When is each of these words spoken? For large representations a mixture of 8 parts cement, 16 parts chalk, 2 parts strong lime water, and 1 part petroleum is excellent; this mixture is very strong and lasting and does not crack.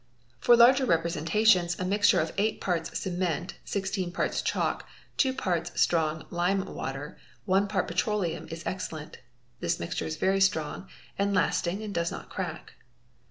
For 0.39 0.57
large 0.57 0.81
representations 0.81 1.79
a 1.79 1.85
mixture 1.85 2.19
of 2.19 2.33
8 2.39 2.59
parts 2.59 2.99
cement, 2.99 3.57
16 3.65 4.11
parts 4.11 4.41
chalk, 4.41 4.87
2 5.17 5.31
parts 5.31 5.79
strong 5.79 6.25
lime 6.31 6.65
water, 6.65 7.05
and 7.05 7.17
1 7.45 7.67
part 7.67 7.87
petroleum 7.87 8.47
is 8.49 8.65
excellent; 8.65 9.19
this 9.59 9.79
mixture 9.79 10.07
is 10.07 10.15
very 10.17 10.41
strong 10.41 10.87
and 11.19 11.35
lasting 11.35 11.83
and 11.83 11.93
does 11.93 12.11
not 12.11 12.29
crack. 12.31 12.73